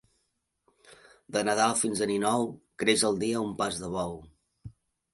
De 1.37 1.43
Nadal 1.51 1.77
fins 1.83 2.03
a 2.05 2.09
Ninou, 2.13 2.49
creix 2.85 3.07
el 3.13 3.23
dia 3.27 3.47
un 3.49 3.57
pas 3.63 3.83
de 3.87 3.95
bou. 4.01 4.21